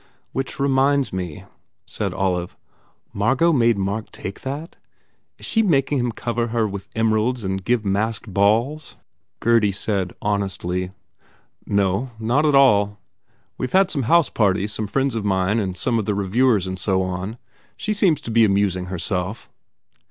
[0.31, 1.45] "Which reminds me,"
[1.85, 2.57] said Olive,
[3.13, 4.75] "Margot made Mark take that?
[5.37, 8.97] Is she making him cover her with emeralds and give masked balls?"
[9.41, 10.89] Gurdy said honestly,
[11.67, 12.97] "No, not at all.
[13.59, 16.65] We ve had some house parties some friends of mine and some of the reviewers
[16.65, 17.37] and so on.
[17.77, 19.51] She seems to be amusing herself."